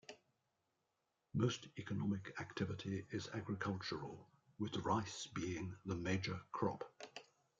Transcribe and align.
Most 1.35 1.67
economic 1.77 2.33
activity 2.39 3.05
is 3.11 3.29
agricultural 3.35 4.27
with 4.57 4.77
rice 4.77 5.27
being 5.27 5.77
the 5.85 5.93
major 5.95 6.41
crop. 6.51 6.83